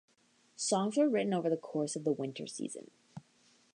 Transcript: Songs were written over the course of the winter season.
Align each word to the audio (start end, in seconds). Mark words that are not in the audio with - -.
Songs 0.55 0.97
were 0.97 1.07
written 1.07 1.31
over 1.31 1.47
the 1.47 1.55
course 1.55 1.95
of 1.95 2.05
the 2.05 2.11
winter 2.11 2.47
season. 2.47 2.89